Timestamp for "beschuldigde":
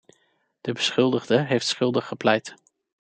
0.73-1.39